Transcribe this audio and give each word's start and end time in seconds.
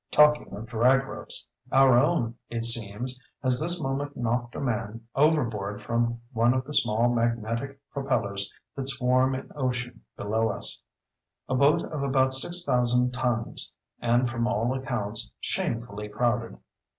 Talking 0.09 0.51
of 0.55 0.65
drag 0.65 1.05
ropes—our 1.05 1.95
own, 1.95 2.33
it 2.49 2.65
seems, 2.65 3.21
has 3.43 3.59
this 3.59 3.79
moment 3.79 4.17
knocked 4.17 4.55
a 4.55 4.59
man 4.59 5.01
overboard 5.13 5.79
from 5.79 6.19
one 6.33 6.55
of 6.55 6.65
the 6.65 6.73
small 6.73 7.13
magnetic 7.13 7.79
propellers 7.91 8.51
that 8.75 8.89
swarm 8.89 9.35
in 9.35 9.51
ocean 9.55 10.01
below 10.17 10.49
us—a 10.49 11.53
boat 11.53 11.83
of 11.83 12.01
about 12.01 12.33
six 12.33 12.65
thousand 12.65 13.11
tons, 13.13 13.71
and, 13.99 14.27
from 14.27 14.47
all 14.47 14.73
accounts, 14.73 15.31
shamefully 15.39 16.09
crowded. 16.09 16.57